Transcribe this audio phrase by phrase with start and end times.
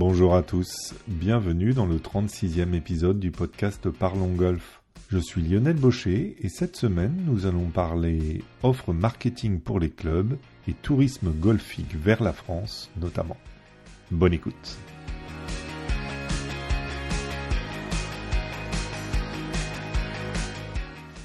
[0.00, 4.80] Bonjour à tous, bienvenue dans le 36e épisode du podcast Parlons Golf.
[5.08, 10.38] Je suis Lionel Baucher et cette semaine nous allons parler offre marketing pour les clubs
[10.68, 13.38] et tourisme golfique vers la France notamment.
[14.12, 14.78] Bonne écoute.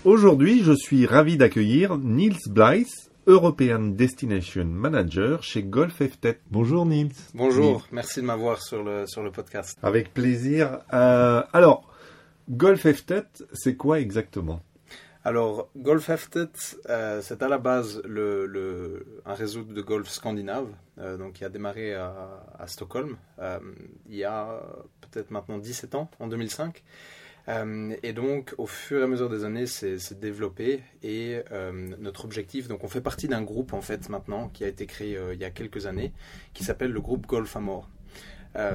[0.03, 6.41] Aujourd'hui, je suis ravi d'accueillir Niels Blythe, European Destination Manager chez Golf FTET.
[6.51, 7.11] Bonjour Niels.
[7.33, 9.77] Bonjour, merci de m'avoir sur le, sur le podcast.
[9.81, 10.79] Avec plaisir.
[10.93, 11.89] Euh, alors,
[12.49, 14.61] Golf FTET, c'est quoi exactement?
[15.23, 16.49] Alors, Golf FTET,
[16.89, 20.67] euh, c'est à la base le, le, un réseau de golf scandinave,
[20.99, 23.59] euh, donc qui a démarré à, à Stockholm euh,
[24.09, 24.61] il y a
[24.99, 26.83] peut-être maintenant 17 ans, en 2005.
[27.49, 30.81] Euh, et donc, au fur et à mesure des années, c'est développé.
[31.01, 34.67] Et euh, notre objectif, donc on fait partie d'un groupe en fait maintenant qui a
[34.67, 36.13] été créé euh, il y a quelques années,
[36.53, 37.89] qui s'appelle le groupe Golf Amor.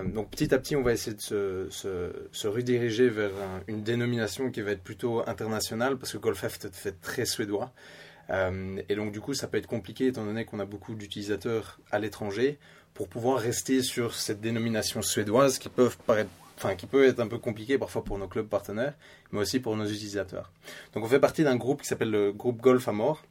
[0.07, 3.31] donc petit à petit, on va essayer de se rediriger vers
[3.69, 7.73] une dénomination qui va être plutôt internationale, parce que Golf F fait très suédois.
[8.31, 12.01] et donc du coup, ça peut être compliqué étant donné qu'on a beaucoup d'utilisateurs à
[12.01, 12.59] l'étranger
[12.93, 17.29] pour pouvoir rester sur cette dénomination suédoise qui peuvent paraître enfin qui peut être un
[17.29, 18.95] peu compliqué parfois pour nos clubs partenaires,
[19.31, 20.53] mais aussi pour nos utilisateurs.
[20.93, 23.23] Donc on fait partie d'un groupe qui s'appelle le groupe Golf Amor.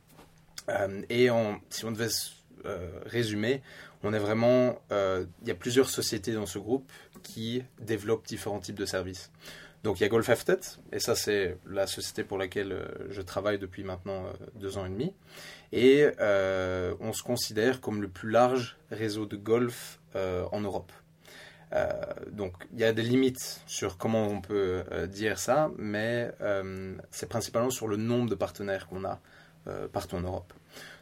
[0.70, 1.30] Euh, et
[1.70, 2.08] si on devait
[2.66, 3.62] euh, résumer,
[4.04, 6.90] on est vraiment, euh, il y a plusieurs sociétés dans ce groupe
[7.24, 9.32] qui développent différents types de services.
[9.84, 12.76] Donc il y a Golf FTET, et ça c'est la société pour laquelle
[13.10, 14.24] je travaille depuis maintenant
[14.56, 15.14] deux ans et demi.
[15.72, 20.92] Et on se considère comme le plus large réseau de golf en Europe.
[21.74, 21.92] Euh,
[22.32, 26.96] donc il y a des limites sur comment on peut euh, dire ça, mais euh,
[27.12, 29.20] c'est principalement sur le nombre de partenaires qu'on a
[29.92, 30.54] partout en Europe.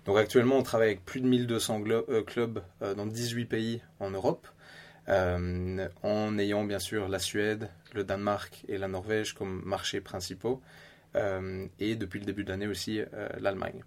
[0.05, 1.83] Donc actuellement on travaille avec plus de 1200
[2.25, 4.47] clubs dans 18 pays en Europe,
[5.07, 10.63] en ayant bien sûr la Suède, le Danemark et la Norvège comme marchés principaux,
[11.13, 13.01] et depuis le début de l'année aussi
[13.37, 13.83] l'Allemagne.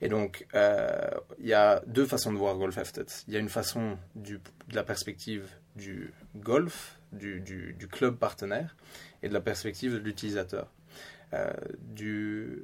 [0.00, 3.24] Et donc, il y a deux façons de voir Golf FTET.
[3.26, 4.38] Il y a une façon de
[4.72, 8.76] la perspective du golf, du, club partenaire
[9.22, 10.70] et de la perspective de l'utilisateur.
[11.32, 12.62] Euh, du,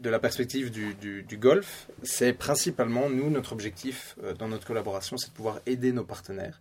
[0.00, 5.30] de la perspective du, golf, c'est principalement, nous, notre objectif euh, dans notre collaboration, c'est
[5.30, 6.60] de pouvoir aider nos partenaires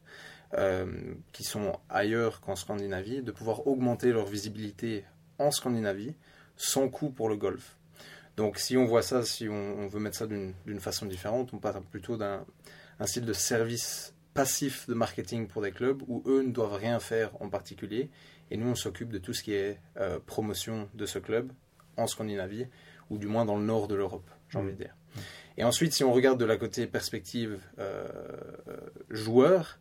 [0.56, 5.06] euh, qui sont ailleurs qu'en Scandinavie, de pouvoir augmenter leur visibilité
[5.38, 6.16] en Scandinavie
[6.58, 7.78] sans coût pour le golf.
[8.36, 11.58] Donc si on voit ça, si on, on veut mettre ça d'une façon différente, on
[11.58, 12.46] parle plutôt d'un
[13.06, 17.30] style de service passif de marketing pour des clubs où eux ne doivent rien faire
[17.42, 18.10] en particulier.
[18.50, 21.52] Et nous, on s'occupe de tout ce qui est euh, promotion de ce club
[21.98, 22.66] en Scandinavie,
[23.10, 24.96] ou du moins dans le nord de l'Europe, j'ai envie de dire.
[25.58, 28.08] Et ensuite, si on regarde de la côté perspective euh,
[29.10, 29.78] joueur,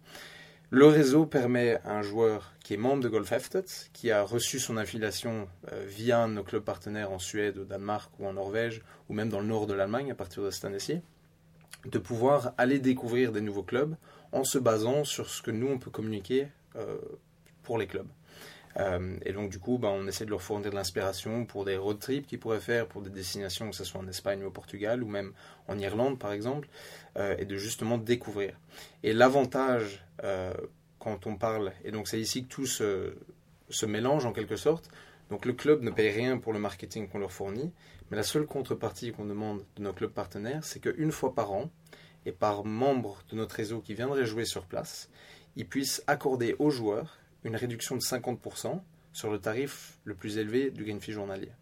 [0.71, 4.59] le réseau permet à un joueur qui est membre de Golf FTET, qui a reçu
[4.59, 9.15] son affiliation euh, via nos clubs partenaires en Suède, au Danemark ou en Norvège, ou
[9.15, 11.01] même dans le nord de l'Allemagne à partir de cette année-ci,
[11.91, 13.97] de pouvoir aller découvrir des nouveaux clubs
[14.32, 16.99] en se basant sur ce que nous, on peut communiquer euh,
[17.62, 18.09] pour les clubs.
[18.76, 21.77] Euh, et donc, du coup, ben, on essaie de leur fournir de l'inspiration pour des
[21.77, 24.50] road trips qu'ils pourraient faire, pour des destinations, que ce soit en Espagne ou au
[24.50, 25.32] Portugal, ou même
[25.66, 26.69] en Irlande, par exemple,
[27.16, 28.54] euh, et de justement découvrir.
[29.03, 30.04] Et l'avantage,
[30.98, 33.15] quand on parle, et donc c'est ici que tout se,
[33.71, 34.91] se mélange en quelque sorte,
[35.31, 37.72] donc le club ne paye rien pour le marketing qu'on leur fournit,
[38.11, 41.71] mais la seule contrepartie qu'on demande de nos clubs partenaires, c'est qu'une fois par an,
[42.28, 45.09] et par membre de notre réseau qui viendrait jouer sur place,
[45.56, 48.81] ils puissent accorder aux joueurs une réduction de 50%
[49.12, 51.53] sur le tarif le plus élevé du gain journalier.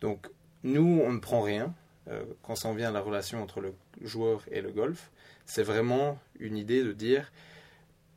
[0.00, 0.28] Donc
[0.64, 1.74] nous, on ne prend rien
[2.08, 5.12] euh, quand ça en vient à la relation entre le joueur et le golf.
[5.46, 7.32] C'est vraiment une idée de dire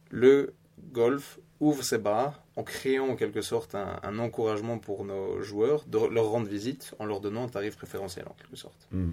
[0.10, 0.54] le
[0.92, 5.98] golf ouvre ses bras en créant en quelque sorte un, encouragement pour nos joueurs de
[6.08, 8.88] leur rendre visite en leur donnant un tarif préférentiel en quelque sorte.
[8.92, 9.12] Hmm.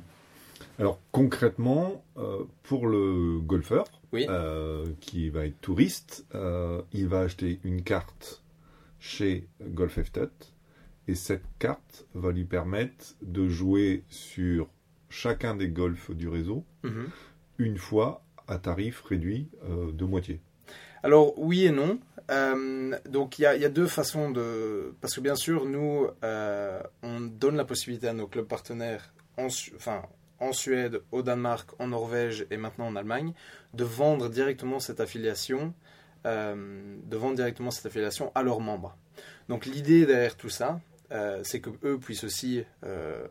[0.79, 3.85] Alors concrètement, euh, pour le golfeur
[4.15, 8.43] euh, qui va être touriste, euh, il va acheter une carte
[8.99, 10.31] chez Golf FTET
[11.09, 14.69] et cette carte va lui permettre de jouer sur
[15.09, 17.09] chacun des golfs du réseau mhm.
[17.59, 20.41] une fois à tarif réduit de moitié.
[21.03, 21.99] Alors oui et non.
[23.07, 24.95] donc il y, a deux façons de...
[25.01, 26.09] Parce que bien sûr, nous,
[27.03, 30.03] on donne la possibilité à nos clubs partenaires, enfin
[30.43, 33.33] en Suède, au Danemark, en Norvège et maintenant en Allemagne,
[33.75, 35.73] de vendre directement cette affiliation,
[36.27, 38.97] euh, de vendre directement cette affiliation à leurs membres.
[39.49, 40.81] Donc l'idée derrière tout ça,
[41.13, 43.27] euh, c'est que eux puissent aussi euh,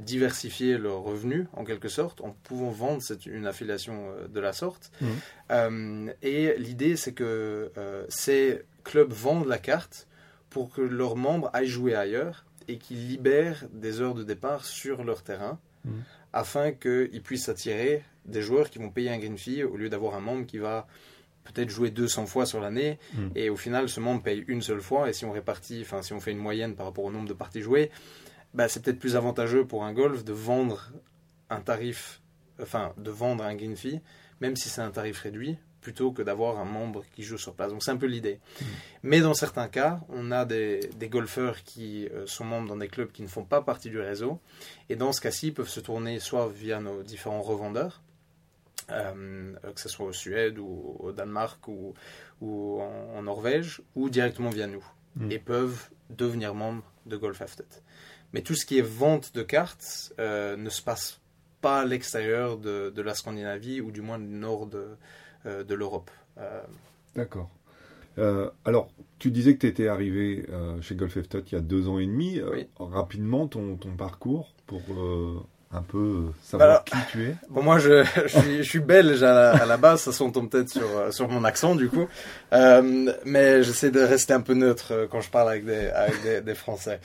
[0.00, 4.90] diversifier leurs revenus en quelque sorte en pouvant vendre cette, une affiliation de la sorte.
[5.00, 6.10] Mmh.
[6.22, 7.70] et l'idée c'est que
[8.08, 10.06] ces clubs vendent la carte
[10.48, 15.04] pour que leurs membres aillent jouer ailleurs et qu'ils libèrent des heures de départ sur
[15.04, 15.90] leur terrain mmh.
[16.32, 20.14] afin qu'ils puissent attirer des joueurs qui vont payer un green fee au lieu d'avoir
[20.14, 20.86] un membre qui va
[21.44, 23.28] peut-être jouer 200 fois sur l'année hmm.
[23.34, 26.12] et au final ce membre paye une seule fois et si on répartit, enfin si
[26.12, 27.90] on fait une moyenne par rapport au nombre de parties jouées,
[28.54, 30.90] bah, c'est peut-être plus avantageux pour un golf de vendre
[31.50, 32.20] un tarif,
[32.60, 34.00] enfin de vendre un green fee,
[34.40, 37.70] même si c'est un tarif réduit, plutôt que d'avoir un membre qui joue sur place.
[37.70, 38.40] Donc c'est un peu l'idée.
[38.60, 38.64] Hmm.
[39.02, 43.10] Mais dans certains cas, on a des, golfeurs qui euh, sont membres dans des clubs
[43.10, 44.40] qui ne font pas partie du réseau.
[44.88, 48.02] Et dans ce cas-ci, ils peuvent se tourner soit via nos différents revendeurs,
[48.90, 51.94] euh, que ce soit au Suède ou au Danemark ou,
[52.40, 54.84] ou en, Norvège, ou directement via nous,
[55.16, 55.30] mm.
[55.30, 57.64] et peuvent devenir membres de Golf Aftet.
[58.32, 61.20] Mais tout ce qui est vente de cartes euh, ne se passe
[61.60, 64.86] pas à l'extérieur de, de, la Scandinavie, ou du moins du nord de,
[65.46, 66.10] euh, de l'Europe.
[67.14, 67.50] D'accord.
[68.64, 70.46] alors, tu disais que tu étais arrivé
[70.80, 72.40] chez Golf Aftet il y a deux ans et demi.
[72.78, 74.80] Rapidement, ton, ton, parcours pour
[75.72, 79.76] un peu euh, savoir qui tu es Bon, moi, je, je, suis, belge à la,
[79.76, 82.08] base, ça s'entend peut-être sur, euh, sur mon accent, du coup.
[82.52, 86.54] Euh, mais j'essaie de rester un peu neutre quand je parle avec des, avec des,
[86.54, 87.00] Français.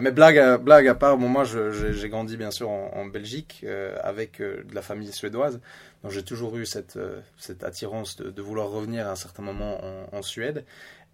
[0.00, 3.64] mais blague à, blague à part, bon, moi, j'ai grandi bien sûr en, Belgique
[4.02, 5.60] avec de la famille suédoise.
[6.02, 6.98] Donc, j'ai toujours eu cette,
[7.36, 10.64] cette attirance de, de, vouloir revenir à un certain moment en, en Suède.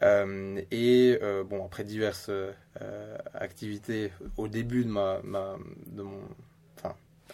[0.03, 1.19] et
[1.49, 2.31] bon, après diverses
[3.35, 5.56] activités au début de, ma, ma
[5.87, 6.23] de mon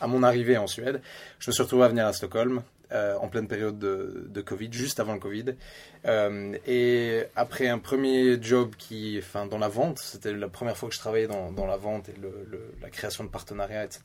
[0.00, 1.00] à mon arrivée en Suède,
[1.38, 2.62] je me suis retrouvé à venir à Stockholm
[2.92, 5.54] euh, en pleine période de, Covid, juste avant le Covid.
[6.06, 10.88] Euh, et après un premier job qui, enfin, dans la vente, c'était la première fois
[10.88, 12.14] que je travaillais dans, la vente et
[12.82, 14.02] la création de partenariats, etc.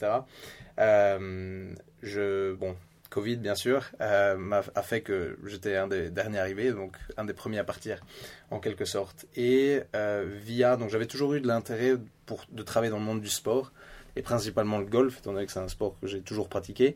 [0.78, 2.76] Euh, je, bon,
[3.10, 4.36] Covid bien sûr, a,
[4.76, 8.02] a, fait que j'étais un des derniers arrivés, donc un des premiers à partir
[8.52, 9.26] en quelque sorte.
[9.36, 9.82] Et
[10.44, 11.96] via, donc j'avais toujours eu de l'intérêt
[12.28, 13.72] pour de travailler dans le monde du sport
[14.16, 16.96] et principalement le golf, étant donné que c'est un sport que j'ai toujours pratiqué,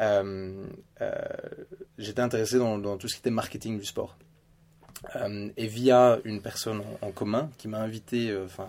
[0.00, 0.66] euh,
[1.00, 1.12] euh,
[1.98, 4.16] j'étais intéressé dans, tout ce qui était marketing du sport.
[5.14, 8.68] Euh, et via une personne en, commun qui m'a invité enfin,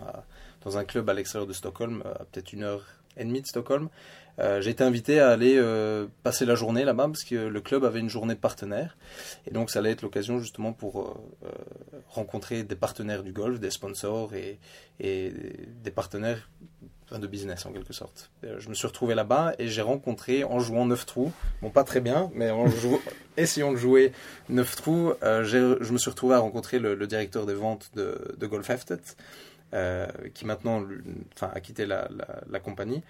[0.64, 2.86] dans un club à l'extérieur de Stockholm, à peut-être une heure
[3.16, 3.90] et demie de Stockholm,
[4.60, 5.60] j'ai été invité à aller
[6.22, 8.96] passer la journée là-bas parce que le club avait une journée de partenaires.
[9.48, 11.20] Et donc ça allait être l'occasion justement pour
[12.10, 14.60] rencontrer des partenaires du golf, des sponsors et
[15.00, 16.48] des partenaires
[17.12, 18.30] de business en quelque sorte.
[18.44, 21.31] Euh, je me suis retrouvé là-bas et j'ai rencontré en jouant 9 trous,
[21.62, 22.65] bon pas très bien, mais en
[23.38, 24.12] essayant de jouer
[24.50, 28.48] 9 trous, euh, je me suis retrouvé à rencontrer le, directeur des ventes de, de
[28.48, 29.00] Golf Heftet,
[29.74, 30.83] euh, qui maintenant
[31.33, 32.09] enfin, a quitté la,
[32.50, 33.01] la, compagnie.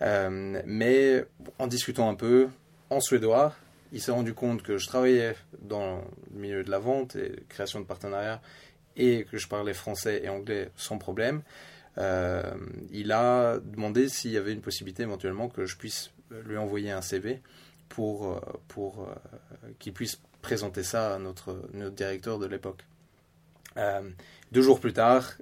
[0.00, 1.24] mais
[1.58, 2.48] en discutant un peu
[2.90, 3.54] en suédois,
[3.92, 6.02] il s'est rendu compte que je travaillais dans
[6.32, 8.40] le milieu de la vente et création de partenariats
[8.96, 11.42] et que je parlais français et anglais sans problème.
[11.98, 12.42] Euh,
[12.90, 17.02] il a demandé s'il y avait une possibilité éventuellement que je puisse lui envoyer un
[17.02, 17.40] CV
[17.88, 19.14] pour, euh, pour euh,
[19.78, 22.84] qu'il puisse présenter ça à notre, notre directeur de l'époque.
[24.52, 25.32] deux jours plus tard,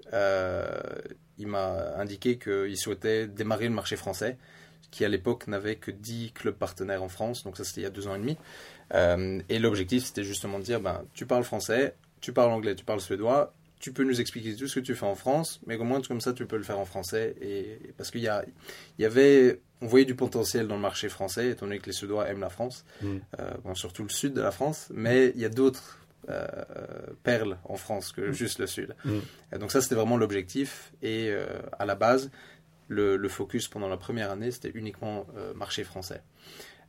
[1.39, 4.39] il m'a indiqué qu'il souhaitait démarrer le marché français,
[4.91, 7.87] qui à l'époque n'avait que 10 clubs partenaires en France, donc ça c'était il y
[7.87, 8.37] a deux ans et demi.
[9.49, 13.01] et l'objectif c'était justement de dire, ben, tu parles français, tu parles anglais, tu parles
[13.01, 16.01] suédois, tu peux nous expliquer tout ce que tu fais en France, mais au moins
[16.01, 17.35] comme ça tu peux le faire en français.
[17.43, 18.45] Et, parce qu'il y, a,
[19.01, 22.29] y avait, on voyait du potentiel dans le marché français, étant donné que les Suédois
[22.29, 23.17] aiment la France, mm.
[23.41, 25.99] euh, bon, surtout le sud de la France, mais il y a d'autres
[26.31, 26.47] euh,
[27.25, 28.33] perles en France que mm.
[28.33, 28.95] juste le sud.
[29.05, 29.59] Mm.
[29.59, 30.93] donc ça c'était vraiment l'objectif.
[31.03, 31.45] Et euh,
[31.77, 32.31] à la base,
[32.87, 36.23] le, le, focus pendant la première année c'était uniquement marché français.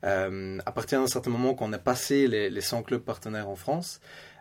[0.04, 3.56] à partir d'un certain moment, quand on a passé les, les 100 clubs partenaires en
[3.56, 4.00] France,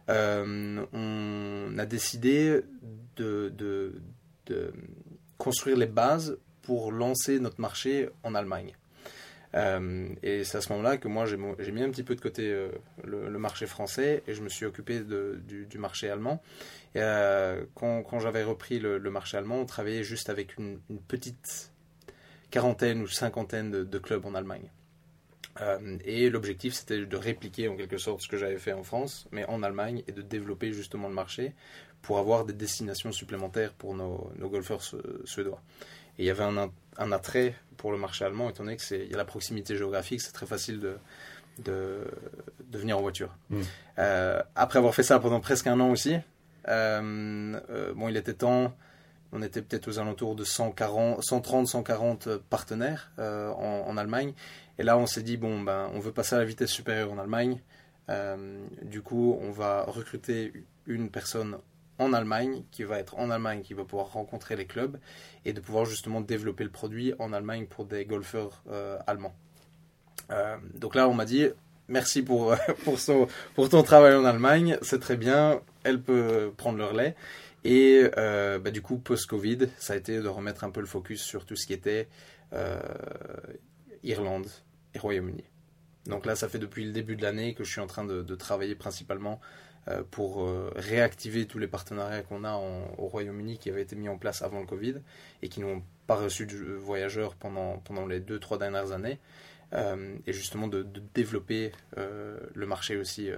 [0.09, 2.61] euh, on a décidé
[3.17, 3.95] de,
[5.39, 8.77] construire les bases pour lancer notre marché en Allemagne.
[9.55, 12.51] Euh, et c'est à ce moment-là que moi j'ai mis un petit peu de côté
[12.51, 12.71] euh,
[13.05, 16.43] le, marché français et je me suis occupé du, marché allemand.
[16.95, 20.79] Quand, j'avais repris le, marché allemand, on travaillait juste avec une,
[21.09, 21.73] petite
[22.51, 24.71] quarantaine ou cinquantaine de clubs en Allemagne.
[25.61, 29.27] Euh, et l'objectif, c'était de répliquer en quelque sorte ce que j'avais fait en France,
[29.33, 31.53] mais en Allemagne, et de développer justement le marché
[32.01, 34.83] pour avoir des destinations supplémentaires pour nos, golfeurs
[35.25, 35.61] suédois.
[36.19, 39.15] Et il y avait un, un, attrait pour le marché allemand, étant donné qu'il y
[39.15, 40.97] a la proximité géographique, c'est très facile de,
[41.65, 42.05] de,
[42.65, 43.35] de, venir en voiture.
[43.51, 43.61] Mm.
[43.99, 46.17] Euh, après avoir fait ça pendant presque un an aussi,
[46.69, 48.77] euh, bon, il était temps
[49.33, 54.35] On était peut-être aux alentours de 140, 130, 140 partenaires en, Allemagne.
[54.79, 57.19] Et là, on s'est dit, bon, ben, on veut passer à la vitesse supérieure en
[57.19, 57.61] Allemagne.
[58.83, 60.53] du coup, on va recruter
[60.87, 61.57] une personne
[61.99, 64.99] en Allemagne, qui va être en Allemagne, qui va pouvoir rencontrer les clubs
[65.45, 68.63] et de pouvoir justement développer le produit en Allemagne pour des golfeurs
[69.07, 69.35] allemands.
[70.75, 71.49] donc là, on m'a dit,
[71.89, 72.99] merci pour, pour,
[73.55, 77.15] pour ton travail en Allemagne, c'est très bien, elle peut prendre le relais.
[77.65, 81.23] Et euh, bah, du coup, post-Covid, ça a été de remettre un peu le focus
[81.23, 82.09] sur tout ce qui était
[82.53, 82.81] euh,
[84.03, 84.49] Irlande
[84.95, 85.45] et Royaume-Uni.
[86.07, 88.35] Donc là, ça fait depuis le début de l'année que je suis en train de,
[88.35, 89.41] travailler principalement
[89.89, 94.19] euh, pour réactiver tous les partenariats qu'on a au Royaume-Uni qui avaient été mis en
[94.19, 94.97] place avant le Covid
[95.43, 99.21] et qui n'ont pas reçu de voyageurs pendant, pendant les deux, trois dernières années.
[100.27, 103.31] Et justement de, développer le marché aussi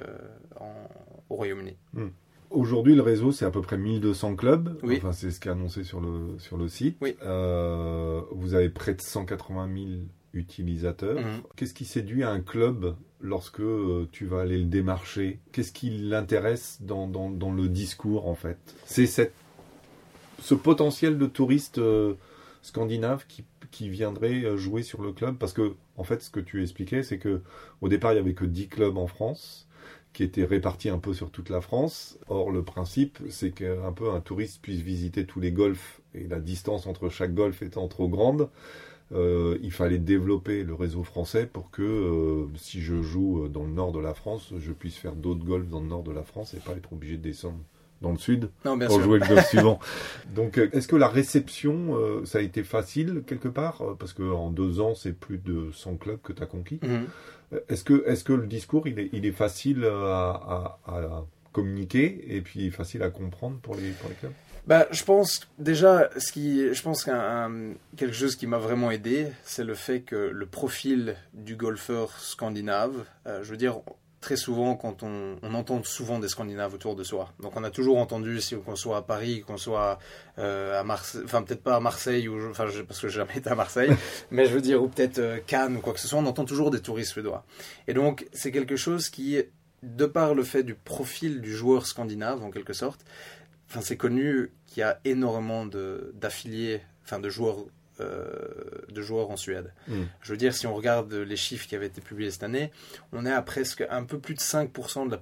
[0.58, 1.76] au Royaume-Uni.
[1.92, 2.08] Hmm.
[2.54, 4.78] Aujourd'hui, le réseau, c'est à peu près 1200 clubs.
[4.84, 6.96] Enfin, c'est ce qui est annoncé sur le, sur le site.
[7.00, 9.86] vous avez près de 180 000
[10.32, 11.20] utilisateurs.
[11.20, 11.42] Mhm.
[11.56, 13.62] Qu'est-ce qui séduit un club lorsque
[14.12, 15.40] tu vas aller le démarcher?
[15.52, 18.58] Qu'est-ce qui l'intéresse dans, dans, dans, le discours, en fait?
[18.84, 21.80] C'est ce potentiel de touristes
[22.62, 25.36] scandinaves qui, qui viendraient jouer sur le club?
[25.38, 27.42] Parce que en fait, ce que tu expliquais, c'est que
[27.80, 29.68] au départ, il y avait que 10 clubs en France
[30.14, 32.18] qui étaient répartis un peu sur toute la France.
[32.28, 36.40] Or, le principe, c'est qu'un peu un touriste puisse visiter tous les golfs et la
[36.40, 38.48] distance entre chaque golf étant trop grande,
[39.12, 43.72] euh, il fallait développer le réseau français pour que euh, si je joue dans le
[43.72, 46.54] nord de la France, je puisse faire d'autres golfs dans le nord de la France
[46.54, 47.58] et pas être obligé de descendre
[48.04, 49.80] dans le sud pour jouer le golf suivant.
[50.34, 53.82] Donc, euh, est-ce que la réception, euh, ça a été facile quelque part?
[53.82, 56.78] Euh, Parce qu'en deux ans, c'est plus de 100 clubs que tu as conquis.
[56.82, 57.06] Mhm.
[57.68, 60.78] Est-ce que, est que le discours, il est, il est facile à,
[61.52, 64.32] communiquer et puis facile à comprendre pour les, clubs?
[64.66, 69.28] Bah, je pense déjà, ce qui, je pense qu'un quelque chose qui m'a vraiment aidé,
[69.44, 73.82] c'est le fait que le profil du golfeur scandinave, je veux dire,
[74.24, 77.28] très souvent quand on, entend souvent des Scandinaves autour de soi.
[77.40, 79.98] Donc on a toujours entendu, si qu'on soit à Paris, qu'on soit
[80.38, 83.50] euh, à Marseille, enfin peut-être pas à Marseille, ou, enfin parce que j'ai jamais été
[83.50, 83.90] à Marseille,
[84.30, 86.46] mais je veux dire, ou peut-être euh, Cannes ou quoi que ce soit, on entend
[86.46, 87.44] toujours des touristes suédois.
[87.86, 89.42] Et donc c'est quelque chose qui,
[89.82, 93.04] de par le fait du profil du joueur scandinave en quelque sorte,
[93.68, 95.66] enfin c'est connu qu'il y a énormément
[96.14, 97.66] d'affiliés, enfin de joueurs
[98.00, 99.72] de joueurs en Suède.
[99.88, 100.04] Hmm.
[100.20, 102.70] Je veux dire, si on regarde les chiffres qui avaient été publiés cette année,
[103.12, 105.18] on est à presque un peu plus de 5% de la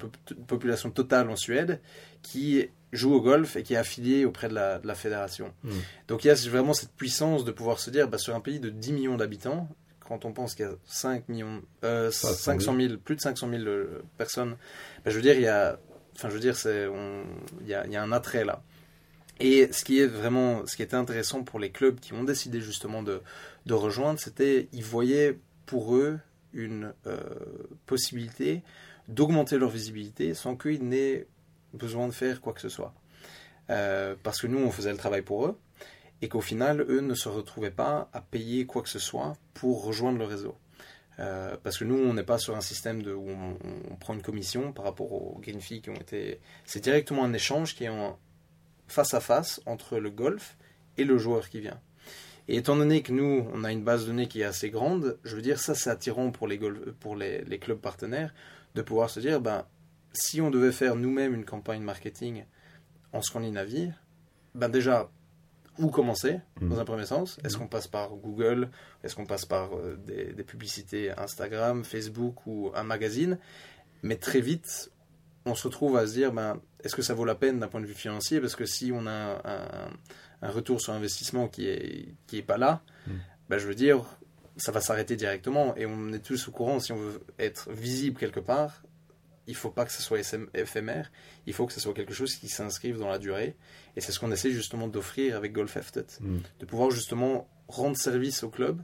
[0.47, 1.81] population totale en Suède
[2.23, 5.53] qui joue au golf et qui est affilié auprès de la, fédération.
[5.65, 5.71] Hmm.
[6.09, 8.61] Donc il y a vraiment cette puissance de pouvoir se dire, bah, sur un pays
[8.61, 9.69] de 10 millions d'habitants,
[10.07, 14.03] quand on pense qu'il y a 5 millions, 500 000, plus de 500 000 euh,
[14.19, 14.57] personnes,
[15.05, 15.79] bah, je veux dire, il y a,
[16.15, 16.89] enfin, je veux dire, c'est,
[17.63, 18.63] il y a un attrait là.
[19.45, 22.61] Et ce qui est vraiment, ce qui était intéressant pour les clubs qui ont décidé
[22.61, 23.21] justement de,
[23.67, 26.21] de rejoindre, c'était ils voyaient pour eux
[26.53, 27.19] une euh,
[27.87, 28.63] possibilité
[29.09, 31.27] d'augmenter leur visibilité sans qu'ils n'aient
[31.75, 32.95] besoin de faire quoi que ce soit.
[33.71, 35.59] Euh, parce que nous, on faisait le travail pour eux
[36.21, 39.85] et qu'au final, eux ne se retrouvaient pas à payer quoi que ce soit pour
[39.85, 40.57] rejoindre le réseau.
[41.19, 44.23] Euh, parce que nous, on n'est pas sur un système de, où on, prend une
[44.23, 46.41] commission par rapport aux green qui ont été.
[46.65, 48.19] C'est directement un échange qui est en,
[48.93, 50.57] face à face entre le golf
[50.99, 51.81] et le joueur qui vient.
[52.49, 55.19] Et étant donné que nous, on a une base de données qui est assez grande,
[55.25, 56.59] je veux dire, ça c'est attirant pour les,
[57.01, 58.35] pour les, clubs partenaires
[58.75, 59.65] de pouvoir se dire, ben,
[60.13, 62.45] si on devait faire nous-mêmes une campagne marketing
[63.13, 63.91] en Scandinavie,
[64.55, 65.11] ben déjà,
[65.79, 66.69] où commencer mmh.
[66.69, 67.39] dans un premier sens?
[67.45, 68.71] Est-ce qu'on passe par Google?
[69.03, 73.39] Est-ce qu'on passe par euh, des, des, publicités Instagram, Facebook ou un magazine?
[74.03, 74.91] Mais très vite,
[75.47, 77.81] on se retrouve à se dire, ben, est-ce que ça vaut la peine d'un point
[77.81, 78.41] de vue financier?
[78.41, 79.43] Parce que si on a
[80.43, 82.83] un, retour sur investissement qui est, qui est pas là,
[83.49, 84.05] ben, je veux dire,
[84.57, 85.77] ça va s'arrêter directement.
[85.77, 88.83] Et on est tous au courant, si on veut être visible quelque part,
[89.47, 90.19] il faut pas que ce soit
[90.55, 91.11] éphémère,
[91.47, 93.57] il faut que ce soit quelque chose qui s'inscrive dans la durée.
[93.97, 96.39] Et c'est ce qu'on essaie justement d'offrir avec Golf Heftet, hmm.
[96.61, 98.81] de pouvoir justement rendre service au club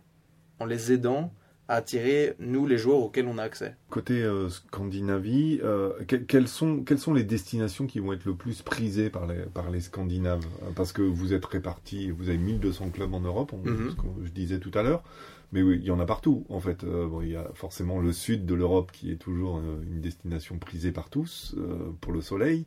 [0.58, 1.32] en les aidant
[1.68, 3.76] à attirer, nous, les joueurs auxquels on a accès.
[3.90, 5.92] Côté euh, Scandinavie, euh,
[6.26, 9.70] quelles, sont, quelles sont les destinations qui vont être le plus prisées par les, par
[9.70, 10.46] les Scandinaves?
[10.74, 13.90] Parce que vous êtes répartis, vous avez 1200 clubs en Europe, mhm.
[13.90, 15.02] ce que je disais tout à l'heure.
[15.52, 16.84] Mais oui, il y en a partout, en fait.
[16.84, 20.00] Euh, bon, il y a forcément le sud de l'Europe qui est toujours euh, une
[20.00, 22.66] destination prisée par tous euh, pour le soleil.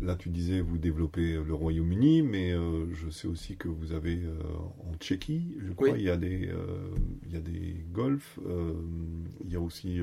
[0.00, 2.52] Là, tu disais, vous développez le Royaume-Uni, mais
[2.92, 4.20] je sais aussi que vous avez
[4.86, 6.50] en Tchéquie, je crois, il, y a des,
[7.24, 8.38] il y a des golfs.
[9.44, 10.00] il y a aussi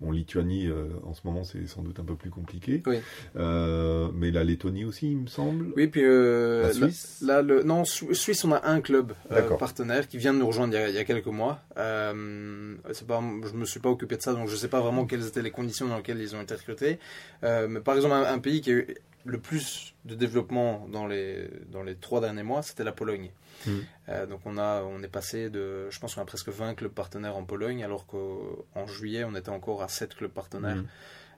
[0.00, 2.82] Bon, Lituanie, euh, en ce moment, c'est sans doute un peu plus compliqué.
[2.86, 2.98] Oui.
[3.36, 5.72] Euh, mais la Lettonie aussi, il me semble.
[5.76, 7.18] Oui, puis euh, la Suisse.
[7.20, 9.12] Là, le, non, Suisse, on a un club
[9.58, 11.60] partenaire qui vient de nous rejoindre il y a, quelques mois.
[11.74, 15.26] c'est pas, je me suis pas occupé de ça, donc je sais pas vraiment quelles
[15.26, 16.98] étaient les conditions dans lesquelles ils ont été recrutés.
[17.42, 21.82] mais par exemple, un, pays qui a eu le plus de développement dans les dans
[21.82, 23.30] les trois derniers mois, c'était la Pologne.
[24.08, 26.92] Euh, donc on, a, on est passé de, je pense qu'on a presque 20 clubs
[26.92, 30.82] partenaires en Pologne, alors qu'en juillet, on était encore à 7 clubs partenaires.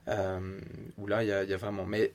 [0.07, 0.59] Euh,
[0.97, 1.85] où là, il y a, vraiment...
[1.85, 2.11] Mais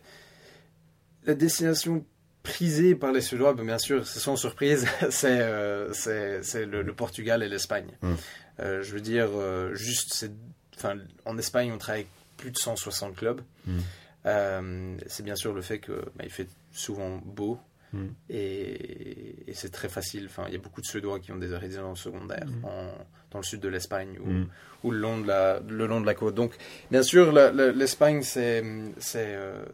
[1.25, 2.05] la destination
[2.43, 5.93] prisée par les Suédois, ben, bien sûr, c'est sans surprise, c'est euh,
[6.55, 7.97] le, Portugal et l'Espagne.
[8.03, 8.15] Hmm.
[8.59, 9.31] je veux dire,
[9.75, 10.29] juste,
[10.77, 13.41] enfin, en Espagne, on travaille avec plus de 160 clubs.
[14.25, 17.59] c'est bien sûr le fait qu'il ben, fait souvent beau,
[17.97, 18.09] Mm.
[18.31, 20.27] Et, c'est très facile.
[20.27, 22.63] Enfin, il y a beaucoup de Suédois qui ont des résidences secondaires mm.
[23.31, 24.49] dans le sud de l'Espagne ou, mm.
[24.85, 26.35] ou, le, long de la, le long de la côte.
[26.35, 26.55] Donc,
[26.91, 29.65] bien sûr, l'Espagne, c'est euh,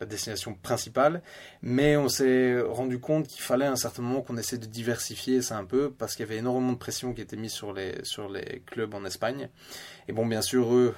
[0.00, 1.22] la destination principale,
[1.62, 5.40] mais on s'est rendu compte qu'il fallait à un certain moment qu'on essaie de diversifier
[5.42, 8.04] ça un peu, parce qu'il y avait énormément de pression qui était mise sur les,
[8.04, 9.48] sur les clubs en Espagne.
[10.08, 10.94] Et bon, bien sûr, eux,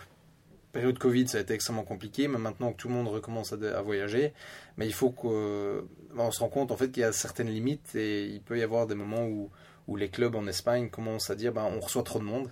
[0.74, 3.80] période Covid, ça a été extrêmement compliqué, mais maintenant que tout le monde recommence à,
[3.80, 4.34] voyager,
[4.76, 7.94] mais il faut qu'on bah, se rend compte en fait qu'il y a certaines limites
[7.94, 9.50] et il peut y avoir des moments où,
[9.96, 12.50] les clubs en Espagne commencent à dire ben, on reçoit trop de monde.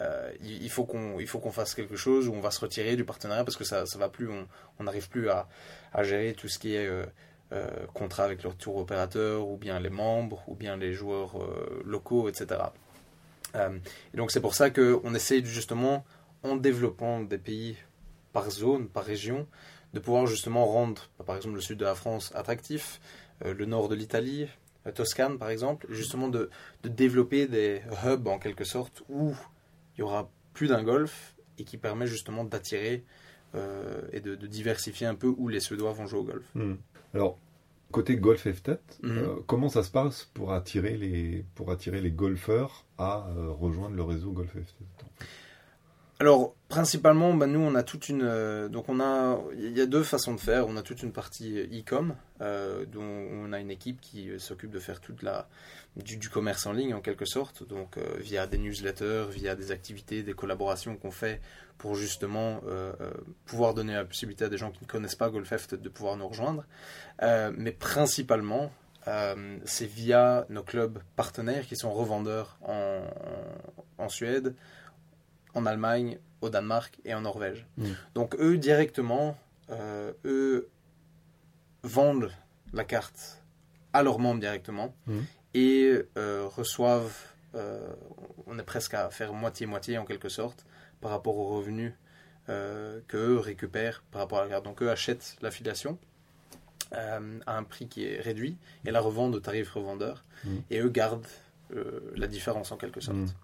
[0.00, 3.58] Euh, il faut qu'on fasse quelque chose ou on va se retirer du partenariat parce
[3.58, 4.26] que ça ça va plus
[4.78, 5.46] on n'arrive plus à,
[6.02, 7.04] gérer tout ce qui est euh,
[7.52, 11.34] euh, contrat avec leur tour opérateur ou bien les membres ou bien les joueurs
[11.84, 12.62] locaux etc
[13.54, 16.06] et donc c'est pour ça qu'on essaye justement
[16.42, 17.76] en développant des pays
[18.32, 19.46] par zone, par région,
[19.92, 23.00] de pouvoir justement rendre, par exemple, le sud de la France attractif,
[23.44, 24.46] euh, le nord de l'Italie,
[24.84, 26.50] la Toscane par exemple, justement de,
[26.82, 29.34] développer des hubs en quelque sorte où
[29.96, 33.04] il y aura plus d'un golf et qui permet justement d'attirer
[33.54, 36.44] euh, et de, diversifier un peu où les Suédois vont jouer au golf.
[36.54, 36.74] Hmm.
[37.14, 37.38] Alors,
[37.92, 39.18] côté golf FTET, mhm.
[39.18, 44.02] euh, comment ça se passe pour attirer les, pour attirer les golfeurs à rejoindre le
[44.02, 44.96] réseau golf FTET
[46.22, 48.22] alors, principalement, bah, nous, on a toute une.
[48.22, 49.40] Euh, donc, on a.
[49.56, 50.68] Il y a deux façons de faire.
[50.68, 54.70] On a toute une partie e-com, euh, dont on a une équipe qui euh, s'occupe
[54.70, 55.48] de faire toute la.
[55.96, 57.66] Du, commerce en ligne, en quelque sorte.
[57.66, 61.40] Donc, via des newsletters, via des activités, des collaborations qu'on fait
[61.76, 62.62] pour justement
[63.44, 66.26] pouvoir donner la possibilité à des gens qui ne connaissent pas GolfEft de pouvoir nous
[66.26, 66.64] rejoindre.
[67.20, 68.72] mais principalement,
[69.66, 72.56] c'est via nos clubs partenaires qui sont revendeurs
[73.98, 74.54] en Suède,
[75.54, 77.66] en Allemagne, au Danemark et en Norvège.
[77.78, 77.90] Mm.
[78.14, 79.38] Donc eux directement,
[79.70, 80.68] euh, eux
[81.82, 82.30] vendent
[82.72, 83.42] la carte
[83.92, 85.20] à leurs membres directement mm.
[85.54, 87.16] et euh, reçoivent,
[87.54, 87.92] euh,
[88.46, 90.66] on est presque à faire moitié-moitié en quelque sorte
[91.00, 91.92] par rapport aux revenus
[93.08, 94.64] qu'eux récupèrent par rapport à la carte.
[94.64, 95.96] Donc eux achètent l'affiliation.
[96.90, 100.56] à un prix qui est réduit et la revendent au tarif revendeur mm.
[100.70, 101.26] et eux gardent
[102.16, 103.34] la différence en quelque sorte.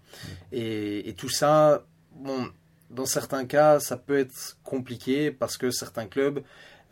[0.51, 1.83] et, tout ça,
[2.19, 2.49] bon,
[2.89, 6.43] dans certains cas, ça peut être compliqué parce que certains clubs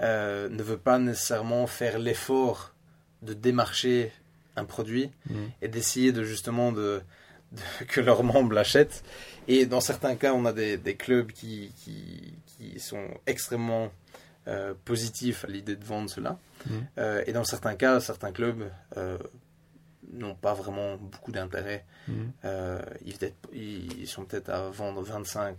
[0.02, 2.74] euh, ne veulent pas nécessairement faire l'effort
[3.22, 4.12] de démarcher
[4.56, 5.36] un produit mm.
[5.62, 7.02] et d'essayer de justement de,
[7.88, 9.04] que leurs membres l'achètent.
[9.48, 13.92] Et dans certains cas, on a des, clubs qui, qui, sont extrêmement
[14.48, 16.38] euh, positifs à l'idée de vendre cela.
[16.66, 16.74] Mm.
[16.98, 18.70] Euh, et dans certains cas, certains clubs
[20.12, 21.86] n'ont pas vraiment beaucoup d'intérêt.
[22.08, 22.32] Mhm.
[22.46, 22.82] Euh,
[23.54, 25.58] ils, sont peut-être à vendre 25,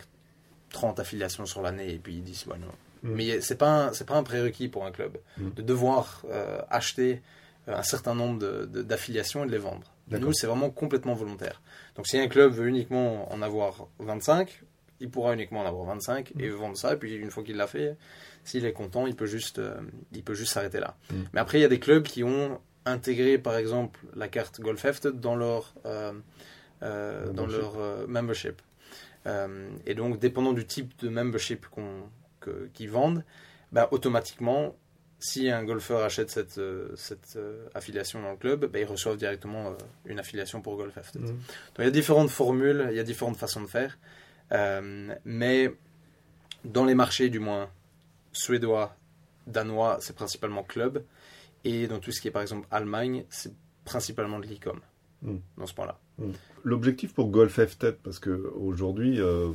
[0.71, 2.67] 30 affiliations sur l'année et puis ils disent ouais, non.
[3.03, 3.15] Mhm.
[3.15, 5.53] Mais c'est pas c'est pas un prérequis pour un club mhm.
[5.55, 7.23] de devoir euh, acheter
[7.69, 9.93] euh, un certain nombre d'affiliations et de les vendre.
[10.11, 11.61] Nous, c'est vraiment complètement volontaire.
[11.95, 14.63] Donc, si un club veut uniquement en avoir 25,
[15.01, 16.95] il pourra uniquement en avoir 25 et vendre ça.
[16.95, 17.95] Et puis, une fois qu'il l'a fait,
[18.43, 19.61] s'il est content, il peut juste,
[20.13, 20.97] il peut juste s'arrêter là.
[21.35, 22.59] Mais après, il y a des clubs qui ont
[22.91, 26.13] intégrer par exemple la carte Golf dans leur, euh,
[26.83, 28.61] euh, dans leur euh, membership.
[29.87, 31.67] et donc, dépendant du type de membership
[32.73, 33.25] qu'ils vendent,
[33.73, 34.75] bah, automatiquement,
[35.19, 36.61] si un golfeur achète cette,
[36.95, 37.39] cette
[37.75, 41.21] affiliation dans le club, bah, ils reçoivent directement une affiliation pour Golf mmh.
[41.21, 41.37] Donc
[41.79, 43.99] il y a différentes formules, il y a différentes façons de faire.
[45.25, 45.75] mais
[46.65, 47.69] dans les marchés, du moins
[48.33, 48.97] suédois,
[49.47, 51.05] danois, c'est principalement club.
[51.69, 53.53] Et dans tout ce qui est par exemple Allemagne, c'est
[53.85, 54.81] principalement de l'e-com
[55.21, 55.37] hmm.
[55.59, 56.01] dans ce point-là.
[56.17, 56.31] Hmm.
[56.65, 59.51] L'objectif pour Golf FTET, parce qu'aujourd'hui, euh,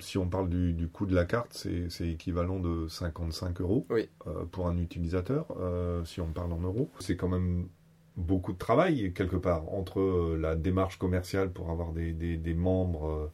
[0.00, 1.52] si on parle du, coût de la carte,
[1.88, 6.90] c'est équivalent de 55 euros euh, pour un utilisateur, euh, si on parle en euros.
[6.98, 7.68] C'est quand même
[8.16, 13.30] beaucoup de travail quelque part entre la démarche commerciale pour avoir des, des, membres,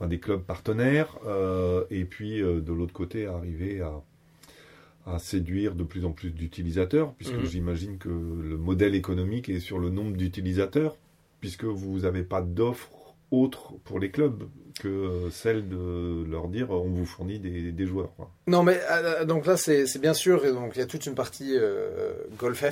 [0.00, 1.18] des clubs partenaires,
[1.90, 4.02] et puis de l'autre côté arriver à,
[5.06, 7.46] à séduire de plus en plus d'utilisateurs, puisque mhm.
[7.46, 10.96] j'imagine que le modèle économique est sur le nombre d'utilisateurs,
[11.40, 14.48] puisque vous n'avez pas d'offres autres pour les clubs
[14.80, 18.10] que celle de leur dire on vous fournit des, joueurs.
[18.46, 21.14] Non, mais euh, donc là c'est bien sûr, et donc il y a toute une
[21.14, 22.64] partie euh, golf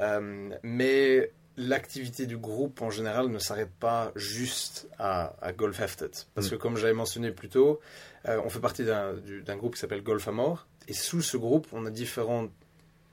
[0.00, 6.48] euh, mais l'activité du groupe en général ne s'arrête pas juste à, golf hefted, parce
[6.48, 6.50] mm.
[6.50, 7.80] que comme j'avais mentionné plus tôt,
[8.26, 11.90] on fait partie d'un groupe qui s'appelle Golf Amor, et sous ce groupe, on a
[11.90, 12.50] différentes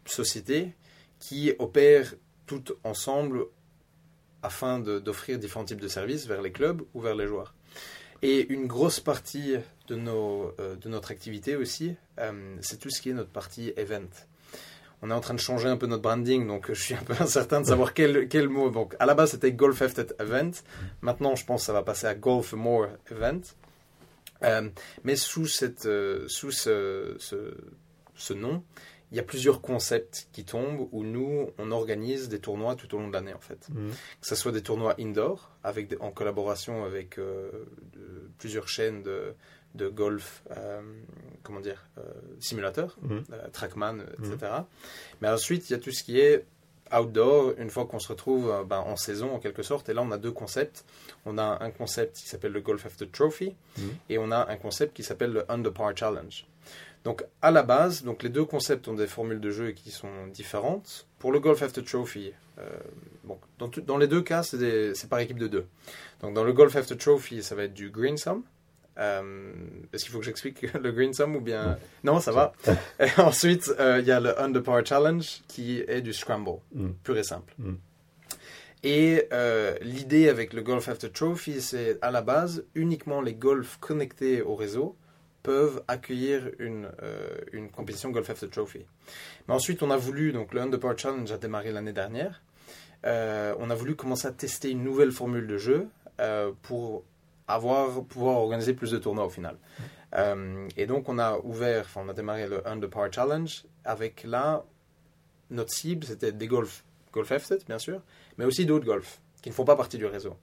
[0.06, 0.74] sociétés
[1.20, 2.14] qui opèrent
[2.46, 3.46] toutes ensemble
[4.42, 7.54] afin d'offrir différents types de services vers les clubs ou vers les joueurs.
[8.22, 9.56] Et une grosse partie
[9.88, 13.74] de, nos, euh, de notre activité aussi, euh, c'est tout ce qui est notre partie
[13.78, 14.10] event.
[15.02, 17.14] On est en train de changer un peu notre branding, donc je suis un peu
[17.20, 18.70] incertain de savoir quel, quel mot.
[18.70, 20.52] Donc, à la base, c'était Golf After Event.
[21.02, 23.42] Maintenant, je pense que ça va passer à Golf More Event.
[24.44, 24.70] Euh,
[25.04, 27.18] mais sous, cette, euh, sous ce,
[28.16, 28.64] ce, nom,
[29.12, 33.00] il y a plusieurs concepts qui tombent où nous, on organise des tournois tout au
[33.00, 33.68] long de l'année, en fait.
[33.70, 33.92] Mhm.
[34.22, 37.66] Que ce soit des tournois indoor, avec en collaboration avec euh,
[38.38, 39.34] plusieurs chaînes de,
[39.76, 40.44] de golf,
[41.44, 41.88] comment dire,
[42.40, 43.24] simulateurs, mhm.
[43.52, 44.38] Trackman, etc.
[44.42, 44.66] Mhm.
[45.22, 46.46] Mais ensuite, il y a tout ce qui est
[46.94, 49.90] outdoor, une fois qu'on se retrouve euh, ben, en saison en quelque sorte.
[49.90, 50.86] Et là, on a deux concepts.
[51.26, 53.90] On a un concept qui s'appelle le Golf After Trophy mhm.
[54.10, 56.46] et on a un concept qui s'appelle le Under Par Challenge.
[57.04, 60.28] Donc, à la base, donc les deux concepts ont des formules de jeu qui sont
[60.34, 61.08] différentes.
[61.18, 62.64] Pour le Golf After Trophy, euh,
[63.24, 65.66] bon, dans, dans, les deux cas, c'est par équipe de deux.
[66.22, 68.38] Donc, dans le Golf After Trophy, ça va être du Green Sum.
[68.40, 68.42] Euh,
[69.00, 71.78] est-ce qu'il faut que j'explique le Green Sum ou bien...
[72.04, 72.54] Non, ça va.
[73.00, 76.90] Et ensuite, euh, il y a le Under Par Challenge qui est du Scramble, mm.
[77.04, 77.54] pur et simple.
[77.58, 77.74] Mm.
[78.84, 83.78] Et euh, l'idée avec le Golf After Trophy, c'est à la base, uniquement les golfs
[83.80, 84.96] connectés au réseau
[85.44, 86.90] peuvent accueillir une,
[87.54, 88.86] une compétition Golf After Trophy.
[89.48, 92.42] Mais ensuite, on a voulu, donc le Under Par Challenge a démarré l'année dernière,
[93.04, 95.88] on a voulu commencer à tester une nouvelle formule de jeu
[96.62, 97.04] pour
[97.50, 99.58] avoir, pouvoir organiser plus de tournois au final.
[100.16, 104.24] Euh, et donc, on a ouvert, enfin, on a démarré le Under Par Challenge avec
[104.24, 104.64] là,
[105.50, 108.02] notre cible, c'était des golfs, golf F7 bien sûr,
[108.38, 110.36] mais aussi d'autres golfs qui ne font pas partie du réseau.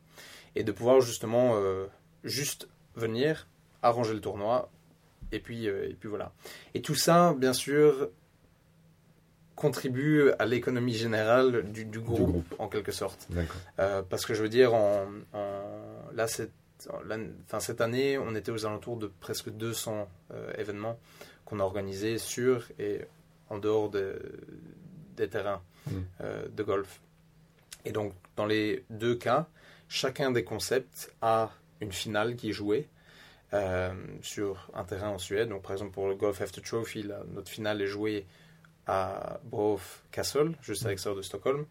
[0.54, 1.86] Et de pouvoir justement euh,
[2.24, 3.46] juste venir,
[3.82, 4.70] arranger le tournoi,
[5.32, 6.32] et puis, euh, et puis voilà.
[6.74, 8.08] Et tout ça, bien sûr,
[9.54, 13.28] contribue à l'économie générale du, du, groupe, en quelque sorte.
[13.76, 15.62] parce que je veux dire, en, en
[16.14, 16.50] là, c'est
[17.44, 20.98] Enfin, cette année, on était aux alentours de presque 200 euh, événements
[21.44, 23.02] qu'on a organisés sur et
[23.48, 25.92] en dehors des terrains mmh.
[26.20, 27.00] euh, de golf.
[27.84, 29.46] Et donc, dans les deux cas,
[29.88, 32.88] chacun des concepts a une finale qui est jouée
[33.54, 35.48] euh, sur un terrain en Suède.
[35.48, 38.26] Donc, par exemple, pour le Golf After Trophy, notre finale est jouée
[38.88, 40.90] à Brof Castle, juste à mmh.
[40.90, 41.66] l'extérieur de Stockholm.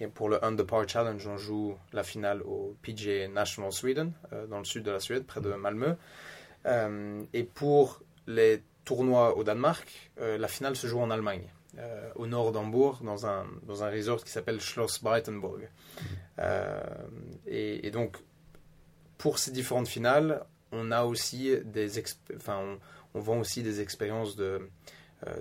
[0.00, 4.46] Et pour le Under Par Challenge, on joue la finale au PGA National Sweden, euh,
[4.46, 5.94] dans le sud de la Suède, près de Malmö.
[6.66, 11.48] Euh, et pour les tournois au Danemark, euh, la finale se joue en Allemagne,
[12.14, 15.68] au nord d'Hambourg, dans un, dans un resort qui s'appelle Schloss Breitenburg.
[17.46, 18.16] Et, donc,
[19.18, 22.00] pour ces différentes finales, on a aussi des,
[22.36, 22.78] enfin,
[23.14, 24.68] on, vend aussi des expériences de,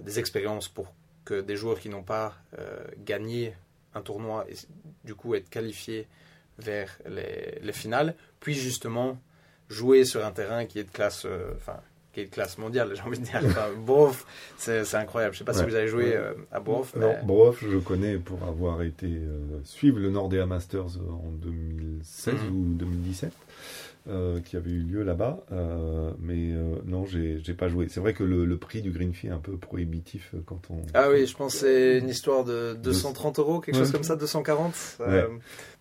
[0.01, 0.91] des expériences pour
[1.23, 2.35] que des joueurs qui n'ont pas
[2.97, 3.53] gagné
[3.95, 4.55] un tournoi et
[5.03, 6.07] du coup être qualifié
[6.57, 9.17] vers les, les finales, puis justement
[9.69, 11.77] jouer sur un terrain qui est de classe, euh, enfin,
[12.13, 13.41] qui est de classe mondiale, j'ai envie de dire.
[13.43, 13.67] Enfin,
[14.57, 15.33] c'est incroyable.
[15.33, 16.95] Je ne sais pas si vous avez joué euh, à Bof.
[16.95, 17.69] Non, mais...
[17.69, 22.55] je connais pour avoir été euh, suivre le Nordea Masters en 2016 mhm.
[22.55, 23.31] ou 2017.
[24.09, 27.87] Euh, qui avait eu lieu là-bas, euh, mais euh, non, j'ai pas joué.
[27.87, 30.81] C'est vrai que le, prix du green fee est un peu prohibitif quand on.
[30.93, 34.99] Ah oui, je pense c'est une histoire de 230 euros, quelque chose comme ça, 240.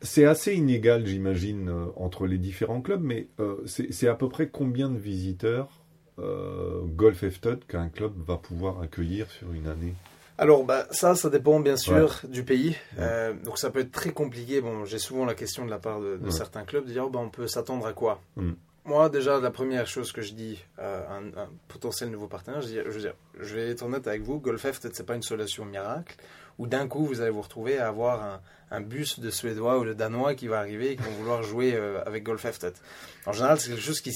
[0.03, 3.27] C'est assez inégal, j'imagine, entre les différents clubs, mais
[3.67, 5.83] c'est à peu près combien de visiteurs
[6.17, 9.95] Golf FTOT qu'un club va pouvoir accueillir sur une année?
[10.43, 12.77] Alors, bah, ça, ça dépend bien sûr du pays.
[12.99, 14.61] Euh, donc, ça peut être très compliqué.
[14.61, 17.21] Bon, j'ai souvent la question de la part de, certains clubs de dire, oh, bah,
[17.23, 18.21] on peut s'attendre à quoi?
[18.35, 18.51] Mm.
[18.85, 22.79] Moi, déjà, la première chose que je dis à un, potentiel nouveau partenaire, je, dis,
[22.85, 25.65] je, veux dire, je vais être honnête avec vous, GolfF, peut-être c'est pas une solution
[25.65, 26.17] miracle,
[26.59, 28.41] où d'un coup, vous allez vous retrouver à avoir
[28.73, 31.75] un, bus de Suédois ou de Danois qui va arriver et qui vont vouloir jouer
[31.77, 32.83] euh, avec peut-être.
[33.27, 34.11] En général, c'est quelque chose qui,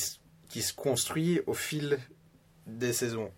[0.49, 2.01] qui se construit au fil
[2.67, 3.31] des saisons.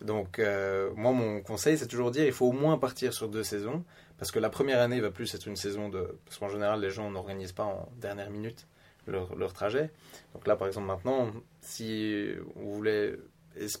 [0.00, 3.42] Donc, euh, moi, mon conseil, c'est toujours dire il faut au moins partir sur deux
[3.42, 3.84] saisons,
[4.18, 6.18] Parce que la première année va plus être une saison de...
[6.24, 8.66] Parce qu'en général, les gens n'organisent pas en dernière minute
[9.06, 9.90] leur, leur, trajet.
[10.34, 13.16] Donc là, par exemple, maintenant, si on voulait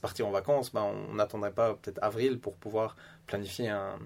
[0.00, 3.98] partir en vacances, ben, on n'attendrait pas peut-être avril pour pouvoir planifier un,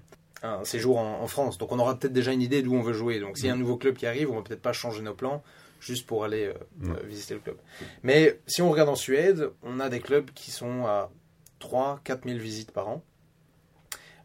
[0.45, 1.59] un séjour en, France.
[1.59, 3.19] Donc on aura peut-être déjà une idée d'où on veut jouer.
[3.19, 5.15] Donc s'il y a un nouveau club qui arrive, on va peut-être pas changer nos
[5.15, 5.43] plans
[5.81, 7.57] juste pour aller euh, euh, visiter le club.
[8.03, 11.11] Mais si on regarde en Suède, on a des clubs qui sont à
[11.59, 13.03] 3 4 000 visites par an.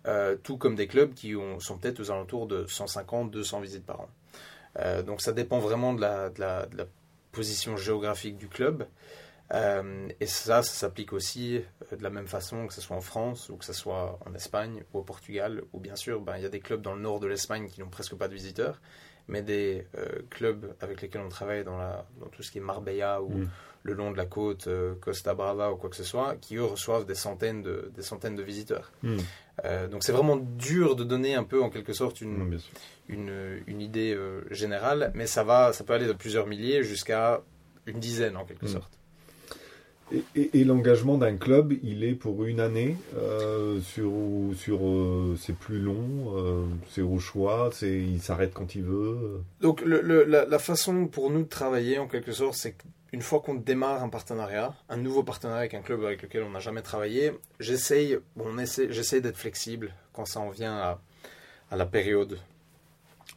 [0.08, 3.86] Euh, tout comme des clubs qui ont, sont peut-être aux alentours de 150, 200 visites
[3.86, 4.10] par an.
[5.06, 6.66] donc ça dépend vraiment de la,
[7.32, 8.88] position géographique du club.
[9.54, 11.62] et ça, ça s'applique aussi
[11.92, 14.84] de la même façon que ce soit en France ou que ce soit en Espagne
[14.94, 15.64] ou au Portugal.
[15.74, 17.82] Ou bien sûr, ben, il y a des clubs dans le nord de l'Espagne qui
[17.82, 18.80] n'ont presque pas de visiteurs
[19.30, 23.30] mais des euh, clubs avec lesquels on travaille dans tout ce qui est Marbella ou
[23.30, 23.50] mm.
[23.84, 26.64] Le long de la côte, euh, Costa Brava ou quoi que ce soit, qui eux
[26.64, 28.92] reçoivent des centaines de, des centaines de visiteurs.
[29.04, 29.18] Mm.
[29.66, 32.60] Euh, donc c'est vraiment dur de donner un peu en quelque sorte une,
[33.08, 34.18] une, une, idée
[34.52, 37.42] générale, mais ça, va, ça peut aller de plusieurs milliers jusqu'à
[37.86, 38.70] une dizaine en quelque mm.
[38.70, 39.00] sorte.
[40.36, 44.12] Et, l'engagement d'un club, il est pour une année euh, sur
[44.58, 49.42] sur euh, c'est plus long, euh, c'est au choix, c'est il s'arrête quand il veut.
[49.62, 52.76] Donc le, la, façon pour nous de travailler en quelque sorte, c'est
[53.10, 56.52] qu'une fois qu'on démarre un partenariat, un nouveau partenariat avec un club avec lequel on
[56.52, 61.02] n'a jamais travaillé, j'essaye bon, d'être flexible quand ça en vient à,
[61.72, 62.40] à la période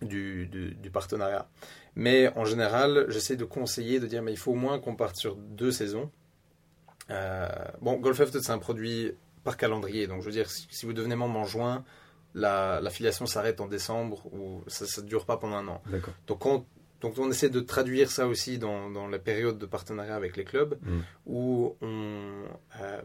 [0.00, 1.48] du, du, du partenariat.
[1.94, 5.16] Mais en général, j'essaie de conseiller, de dire mais il faut au moins qu'on parte
[5.16, 6.10] sur deux saisons
[7.10, 7.48] euh,
[7.80, 9.12] bon, Golf c'est un produit
[9.44, 10.06] par calendrier.
[10.06, 11.84] Donc, je veux dire, si, vous devenez membre en juin,
[12.34, 15.82] l'affiliation s'arrête en décembre ou ça ne dure pas pendant un an.
[16.26, 16.66] Donc,
[17.02, 20.44] donc, on essaie de traduire ça aussi dans, dans la période de partenariat avec les
[20.44, 21.00] clubs mm.
[21.26, 22.44] où on.
[22.80, 23.02] Euh,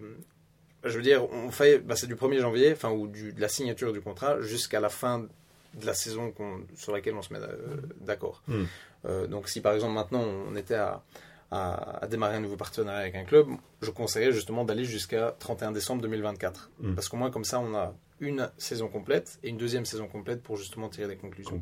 [0.84, 1.80] je veux dire, on fait.
[1.80, 4.90] Bah, c'est du 1er janvier, enfin, ou du, de la signature du contrat jusqu'à la
[4.90, 5.28] fin
[5.74, 6.34] de la saison
[6.76, 8.44] sur laquelle on se met euh, d'accord.
[8.48, 9.28] Mm.
[9.28, 11.04] donc, si par exemple maintenant on était à
[11.52, 13.48] à, démarrer un nouveau partenariat avec un club,
[13.82, 16.72] je conseillerais justement d'aller jusqu'à 31 décembre 2024.
[16.80, 16.96] Mm.
[16.96, 20.42] Parce qu'au moins, comme ça, on a une saison complète et une deuxième saison complète
[20.42, 21.62] pour justement tirer des conclusions.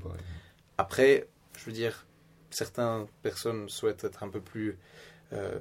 [0.78, 2.06] Après, je veux dire,
[2.56, 4.78] certaines personnes souhaitent être un peu plus.
[5.34, 5.60] Euh,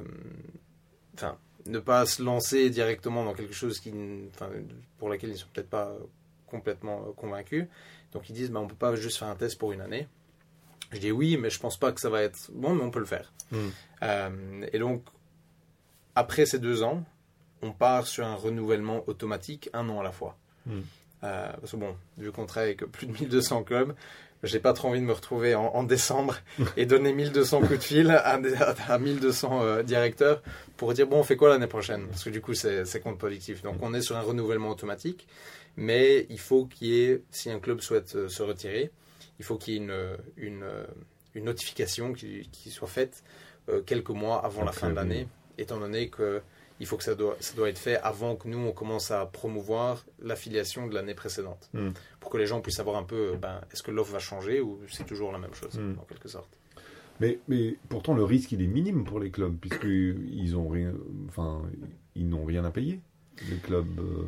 [1.14, 3.92] enfin, ne pas se lancer directement dans quelque chose qui,
[4.98, 5.92] pour laquelle ils ne sont peut-être pas
[6.46, 7.66] complètement convaincus.
[8.12, 10.06] Donc ils disent, bah, on ne peut pas juste faire un test pour une année.
[10.92, 13.00] Je dis oui, mais je pense pas que ça va être bon, mais on peut
[13.00, 13.32] le faire.
[13.50, 13.68] Hmm.
[14.02, 15.04] Euh, et donc,
[16.14, 17.04] après ces deux ans,
[17.62, 20.36] on part sur un renouvellement automatique, un an à la fois.
[20.66, 20.82] Hmm.
[21.24, 23.94] Euh, parce que bon, vu qu'on travaille avec plus de 1200 clubs,
[24.44, 26.36] j'ai pas trop envie de me retrouver en, décembre
[26.76, 28.38] et donner 1200 coups de fil à,
[28.88, 30.42] à 1200 euh, directeurs
[30.76, 32.06] pour dire bon, on fait quoi l'année prochaine?
[32.08, 33.62] Parce que du coup, c'est contre-productif.
[33.62, 35.26] Donc, on est sur un renouvellement automatique,
[35.76, 38.90] mais il faut qu'il y ait, si un club souhaite se retirer,
[39.38, 40.64] il faut qu'il y ait une, une,
[41.34, 43.22] une notification qui, qui, soit faite
[43.68, 45.26] euh, quelques mois avant la fin de l'année,
[45.58, 46.42] étant donné que
[46.84, 49.24] il faut que ça doit, ça doit être fait avant que nous, on commence à
[49.24, 51.70] promouvoir l'affiliation de l'année précédente.
[51.72, 51.92] Hmm.
[52.20, 54.78] Pour que les gens puissent savoir un peu, ben, est-ce que l'offre va changer ou
[54.90, 55.98] c'est toujours la même chose, hmm.
[55.98, 56.58] en quelque sorte.
[57.20, 60.92] Mais, mais pourtant, le risque, il est minime pour les clubs, puisqu'ils ont rien,
[61.26, 61.62] enfin,
[62.14, 63.00] ils n'ont rien à payer.
[63.48, 64.26] Les clubs, euh,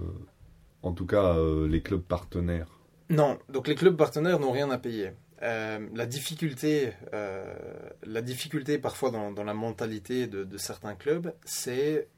[0.83, 2.79] en tout cas, euh, les clubs partenaires.
[3.11, 5.11] Non, donc les clubs partenaires n'ont rien à payer.
[5.43, 7.55] Euh, la difficulté, euh,
[8.05, 12.09] la difficulté parfois dans, la mentalité de, certains clubs, c'est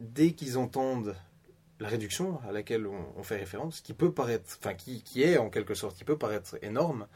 [0.00, 1.14] dès qu'ils entendent
[1.78, 5.74] la réduction à laquelle on, fait référence, qui peut paraître, enfin qui, est en quelque
[5.74, 7.06] sorte, qui peut paraître énorme,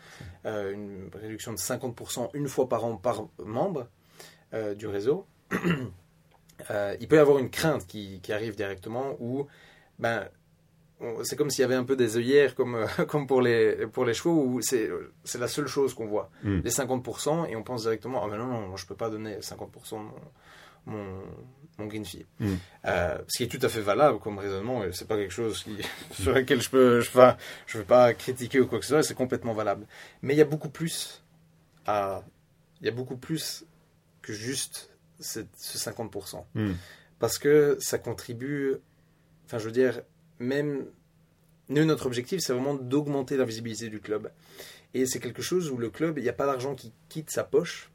[0.46, 3.88] euh, une réduction de 50% une fois par an par membre
[4.76, 9.48] du réseau, il peut y avoir une crainte qui, qui arrive directement où
[9.98, 10.28] ben,
[11.22, 14.04] c'est comme s'il y avait un peu des œillères comme, euh, comme pour, les, pour
[14.04, 14.88] les chevaux où c'est,
[15.38, 16.30] la seule chose qu'on voit.
[16.42, 16.60] Hmm.
[16.64, 19.38] Les 50% et on pense directement, ah ben non, non, moi je peux pas donner
[19.38, 20.12] 50% de mon,
[20.86, 21.22] mon,
[21.78, 22.26] mon green fee.
[22.40, 22.54] Hmm.
[22.86, 25.64] Euh, ce qui est tout à fait valable comme raisonnement, et c'est pas quelque chose
[26.12, 29.02] sur lequel je peux, je, enfin, je veux pas critiquer ou quoi que ce soit,
[29.02, 29.86] c'est complètement valable.
[30.22, 31.22] Mais il y a beaucoup plus
[31.86, 32.22] à,
[32.80, 33.64] il y a beaucoup plus
[34.22, 36.44] que juste ce 50%.
[36.54, 36.72] Hmm.
[37.18, 38.74] Parce que ça contribue,
[39.46, 40.02] enfin je veux dire,
[40.38, 40.86] même
[41.68, 44.30] nous, notre objectif, c'est vraiment d'augmenter la visibilité du club.
[44.92, 47.42] Et c'est quelque chose où le club, il n'y a pas d'argent qui quitte sa
[47.42, 47.90] poche,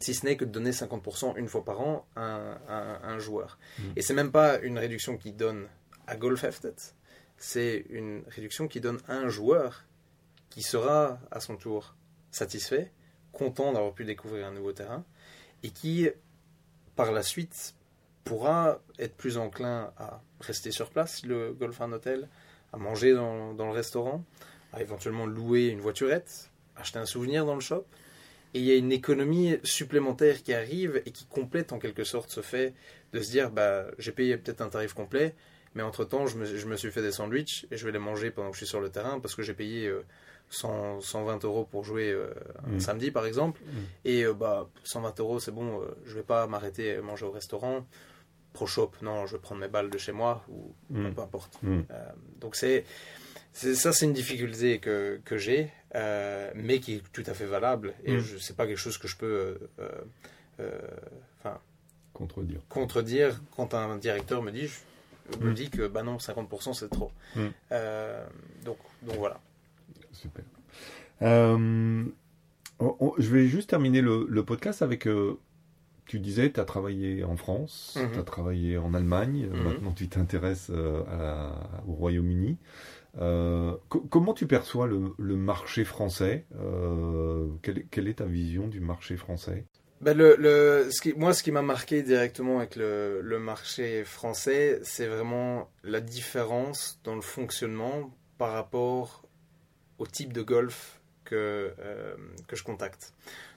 [0.00, 2.58] si ce n'est que de donner 50% une fois par an à,
[3.02, 3.58] un joueur.
[3.78, 3.92] Et mmh.
[3.96, 5.68] Et c'est même pas une réduction qui donne
[6.06, 6.44] à Golf
[7.38, 9.84] c'est une réduction qui donne à un joueur
[10.50, 11.94] qui sera à son tour
[12.30, 12.92] satisfait,
[13.32, 15.04] content d'avoir pu découvrir un nouveau terrain,
[15.62, 16.08] et qui,
[16.94, 17.74] par la suite,
[18.24, 22.28] pourra être plus enclin à rester sur place le golf a un hôtel,
[22.72, 24.24] à manger dans, dans le restaurant,
[24.72, 27.84] à éventuellement louer une voiturette, acheter un souvenir dans le shop.
[28.54, 32.30] Et il y a une économie supplémentaire qui arrive et qui complète en quelque sorte
[32.30, 32.74] ce fait
[33.12, 35.34] de se dire bah, j'ai payé peut-être un tarif complet,
[35.74, 38.30] mais entre-temps, je me, je me, suis fait des sandwichs et je vais les manger
[38.30, 39.92] pendant que je suis sur le terrain parce que j'ai payé
[40.50, 42.32] 100, 120 euros pour jouer euh,
[42.66, 42.80] un mm.
[42.80, 43.60] samedi, par exemple.
[43.64, 43.78] Mm.
[44.04, 47.30] Et euh, bah, 120 euros, c'est bon, euh, je vais pas m'arrêter à manger au
[47.30, 47.86] restaurant.
[48.52, 51.12] Pro shop, non, je vais prendre mes balles de chez moi ou mm.
[51.12, 51.58] peu importe.
[52.40, 52.84] donc c'est
[53.74, 55.70] ça, c'est une difficulté que, que j'ai,
[56.54, 57.94] mais qui est tout à fait valable.
[58.04, 59.58] Et je c'est pas quelque chose que je peux,
[61.38, 61.58] enfin,
[62.12, 62.60] contredire.
[62.68, 64.70] Contredire quand un directeur me dit,
[65.40, 67.10] me dit que bah non, 50% c'est trop.
[67.36, 69.40] donc, donc voilà.
[70.12, 70.44] Super.
[71.22, 72.04] Euh,
[73.18, 75.06] je vais juste terminer le, podcast avec.
[75.06, 75.38] Euh,
[76.06, 78.12] tu disais, tu as travaillé en France, mhm.
[78.12, 79.62] tu as travaillé en Allemagne, mhm.
[79.62, 81.50] maintenant tu t'intéresses euh,
[81.88, 82.56] au Royaume-Uni.
[83.18, 86.46] Comment tu perçois le, marché français
[87.62, 89.64] quelle, est ta vision du marché français?
[90.00, 96.00] Ben le, moi, ce qui m'a marqué directement avec le, marché français, c'est vraiment la
[96.00, 99.22] différence dans le fonctionnement par rapport
[99.98, 102.14] au type de golf que, euh,
[102.46, 103.14] que je contacte.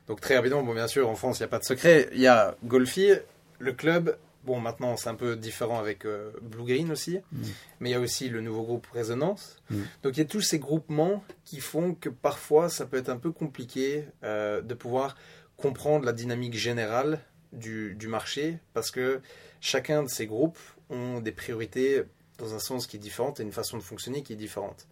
[0.08, 2.10] Donc très rapidement, bon, bien sûr, en France, il n'y a pas de secret.
[2.14, 3.12] Il y a Golfi,
[3.60, 4.18] le club.
[4.44, 7.20] Bon, maintenant, c'est un peu différent avec euh, Blue Green aussi.
[7.32, 7.44] Mm.
[7.80, 9.58] Mais il y a aussi le nouveau groupe Résonance.
[9.70, 9.82] Mm.
[10.04, 13.18] Donc il y a tous ces groupements qui font que parfois, ça peut être un
[13.18, 15.16] peu compliqué euh, de pouvoir
[15.58, 17.20] comprendre la dynamique générale
[17.52, 19.20] du, du marché parce que
[19.60, 22.04] chacun de ces groupes ont des priorités
[22.38, 24.88] dans un sens qui est différent et une façon de fonctionner qui est différente.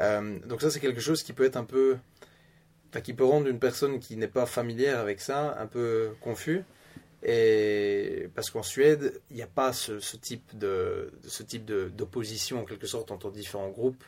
[0.00, 1.96] Euh, donc ça, c'est quelque chose qui peut être un peu...
[3.02, 6.64] qui peut rendre une personne qui n'est pas familière avec ça un peu confus.
[7.24, 12.86] Parce qu'en Suède, il n'y a pas ce, type de ce type d'opposition en quelque
[12.86, 14.04] sorte entre différents groupes.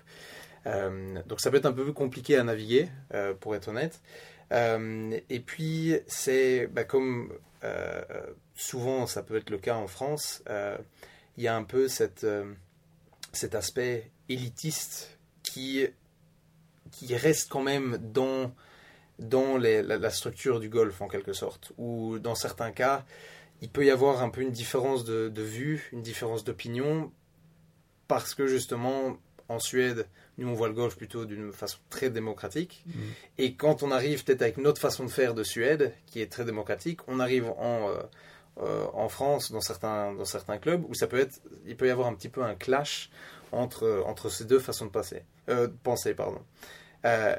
[0.66, 4.00] Euh, donc ça peut être un peu compliqué à naviguer, euh, pour être honnête.
[4.52, 7.32] et puis c'est bah, comme
[8.54, 10.42] souvent ça peut être le cas en France,
[11.36, 12.24] il y a un peu cet
[13.54, 15.86] aspect élitiste qui,
[16.90, 18.52] qui reste quand même dans,
[19.18, 21.72] dans la, structure du golf en quelque sorte.
[21.78, 23.04] Ou dans certains cas,
[23.62, 27.10] il peut y avoir un peu une différence de, vue, une différence d'opinion,
[28.08, 30.06] parce que justement, en Suède,
[30.38, 32.84] nous on voit le golf plutôt d'une façon très démocratique.
[32.86, 32.92] Mmh.
[33.38, 36.44] Et quand on arrive peut-être avec notre façon de faire de Suède, qui est très
[36.44, 38.02] démocratique, on arrive en, euh,
[38.58, 41.90] euh, en France dans certains, dans certains clubs où ça peut être, il peut y
[41.90, 43.10] avoir un petit peu un clash
[43.50, 46.14] entre, entre ces deux façons de passer, euh, penser.
[46.14, 46.42] Pardon.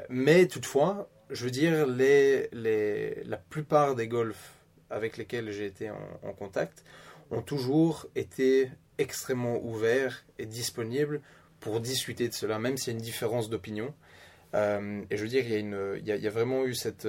[0.08, 4.52] Mais toutefois, je veux dire, les, les, la plupart des golfs
[4.90, 6.84] avec lesquels j'ai été en, contact
[7.30, 11.20] ont toujours été extrêmement ouverts et disponibles
[11.60, 13.94] pour discuter de cela, même s'il y a une différence d'opinion.
[14.54, 17.06] Euh, et je veux dire, il y a, une, il y a, vraiment eu cette,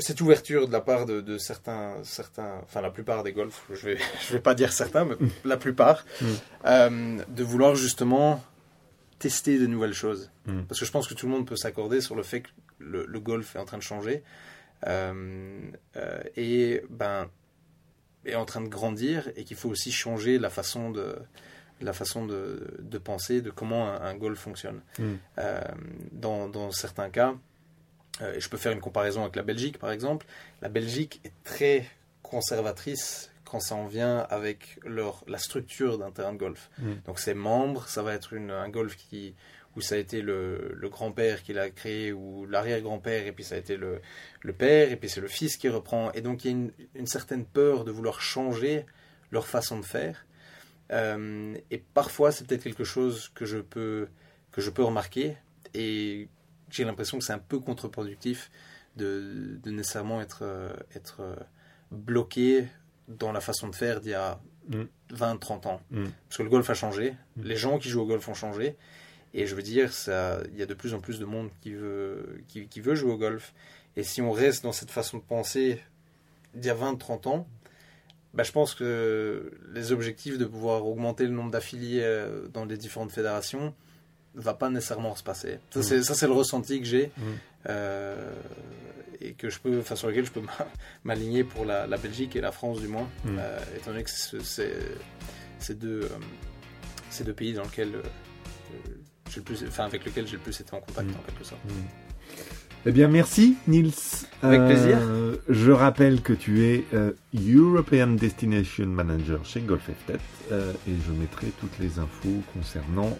[0.00, 3.98] cette ouverture de la part de, certains, certains, enfin la plupart des golfs, je vais,
[4.26, 6.26] je vais pas dire certains, mais la plupart, mm.
[6.66, 8.42] euh, de vouloir justement
[9.20, 10.32] tester de nouvelles choses.
[10.46, 10.62] Mm.
[10.62, 13.20] Parce que je pense que tout le monde peut s'accorder sur le fait que le,
[13.20, 14.24] golf est en train de changer
[14.88, 17.28] euh, euh, et ben
[18.24, 21.14] est en train de grandir et qu'il faut aussi changer la façon de
[21.80, 24.82] la façon de, de penser, de comment un, golf fonctionne.
[24.98, 25.14] Mm.
[26.12, 27.36] dans, dans certains cas,
[28.22, 30.26] euh, je peux faire une comparaison avec la Belgique, par exemple.
[30.62, 31.88] La Belgique est très
[32.22, 36.70] conservatrice quand ça en vient avec leur, la structure d'un terrain de golf.
[36.78, 36.92] Mm.
[37.06, 39.34] Donc ses membres, ça va être une, un golf qui,
[39.76, 43.56] où ça a été le, le grand-père qui l'a créé, ou l'arrière-grand-père, et puis ça
[43.56, 44.00] a été le,
[44.42, 46.12] le père, et puis c'est le fils qui reprend.
[46.12, 48.86] Et donc il y a une, une, certaine peur de vouloir changer
[49.30, 50.26] leur façon de faire.
[50.92, 54.08] Euh, et parfois c'est peut-être quelque chose que je peux,
[54.52, 55.36] que je peux remarquer,
[55.74, 56.28] et
[56.70, 58.50] j'ai l'impression que c'est un peu contre-productif
[58.96, 61.36] de, de, nécessairement être, euh, être euh,
[61.92, 62.66] bloqué
[63.18, 65.38] dans la façon de faire d'il y a 20, mm.
[65.38, 65.80] 30 ans.
[65.90, 66.04] Mm.
[66.28, 67.42] Parce que le golf a changé, mm.
[67.44, 68.76] les gens qui jouent au golf ont changé,
[69.34, 69.90] et je veux dire,
[70.52, 73.12] il y a de plus en plus de monde qui veut, qui, qui veut jouer
[73.12, 73.54] au golf.
[73.96, 75.80] Et si on reste dans cette façon de penser
[76.54, 77.46] d'il y a 20, 30 ans,
[78.34, 82.76] bah, je pense que les objectifs de pouvoir augmenter le nombre d'affiliés euh, dans les
[82.76, 83.74] différentes fédérations,
[84.34, 85.58] va pas nécessairement se passer.
[85.70, 86.02] Ça, mm.
[86.02, 87.10] c'est le ressenti que j'ai
[87.66, 90.42] et que je peux, enfin, sur lequel je peux
[91.04, 93.36] m'aligner pour la, Belgique et la France, du moins, mm.
[93.38, 94.72] euh, étant donné que c'est
[95.58, 96.08] ces deux, euh,
[97.10, 97.92] ces deux pays dans lesquels
[99.36, 101.60] le plus, enfin, avec lesquels j'ai le plus été en contact, en quelque sorte.
[102.86, 103.92] Eh bien, merci Nils.
[104.42, 104.98] Avec plaisir.
[105.50, 106.86] Je rappelle que tu es
[107.34, 110.18] European Destination Manager chez Golf FTET
[110.50, 113.18] et je mettrai toutes les infos concernant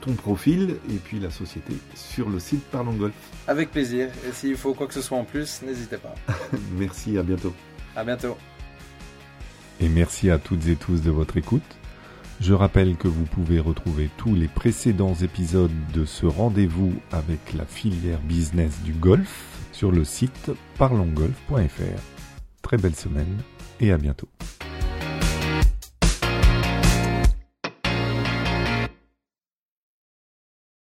[0.00, 3.12] ton profil et puis la société sur le site Parlons Golf.
[3.46, 4.08] Avec plaisir.
[4.26, 6.14] Et s'il faut quoi que ce soit en plus, n'hésitez pas.
[6.78, 7.52] merci, à bientôt.
[7.94, 8.38] À bientôt.
[9.80, 11.62] Et merci à toutes et tous de votre écoute.
[12.40, 17.64] Je rappelle que vous pouvez retrouver tous les précédents épisodes de ce rendez-vous avec la
[17.64, 22.00] filière business du golf sur le site parlongolf.fr.
[22.62, 23.38] Très belle semaine
[23.80, 24.28] et à bientôt.